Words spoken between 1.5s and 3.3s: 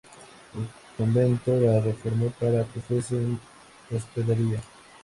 la reformó para que fuese